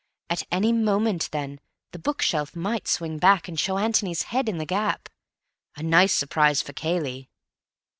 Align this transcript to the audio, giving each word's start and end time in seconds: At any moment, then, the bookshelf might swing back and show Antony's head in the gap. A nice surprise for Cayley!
At 0.31 0.41
any 0.51 0.71
moment, 0.73 1.29
then, 1.31 1.59
the 1.91 1.99
bookshelf 1.99 2.55
might 2.55 2.87
swing 2.87 3.19
back 3.19 3.47
and 3.47 3.59
show 3.59 3.77
Antony's 3.77 4.23
head 4.33 4.49
in 4.49 4.57
the 4.57 4.65
gap. 4.65 5.09
A 5.75 5.83
nice 5.83 6.11
surprise 6.11 6.59
for 6.59 6.73
Cayley! 6.73 7.29